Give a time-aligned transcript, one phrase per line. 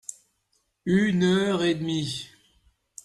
[0.85, 2.25] Une heure et demie.